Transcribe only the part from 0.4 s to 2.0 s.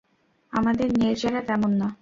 আমাদের নির্জারা তেমন না।